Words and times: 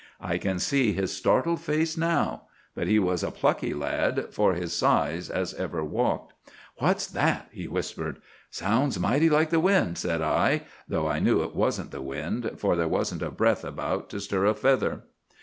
I 0.19 0.39
can 0.39 0.57
see 0.57 0.93
his 0.93 1.15
startled 1.15 1.61
face 1.61 1.95
now; 1.95 2.47
but 2.73 2.87
he 2.87 2.97
was 2.97 3.21
a 3.21 3.29
plucky 3.29 3.71
lad 3.71 4.29
for 4.33 4.55
his 4.55 4.73
size 4.75 5.29
as 5.29 5.53
ever 5.53 5.83
walked. 5.83 6.33
"'What's 6.77 7.05
that?' 7.05 7.49
he 7.51 7.67
whispered. 7.67 8.19
"'Sounds 8.49 8.99
mighty 8.99 9.29
like 9.29 9.51
the 9.51 9.59
wind,' 9.59 9.99
said 9.99 10.23
I, 10.23 10.63
though 10.87 11.05
I 11.07 11.19
knew 11.19 11.43
it 11.43 11.53
wasn't 11.55 11.91
the 11.91 12.01
wind, 12.01 12.49
for 12.57 12.75
there 12.75 12.87
wasn't 12.87 13.21
a 13.21 13.29
breath 13.29 13.63
about 13.63 14.09
to 14.09 14.19
stir 14.19 14.47
a 14.47 14.55
feather. 14.55 15.01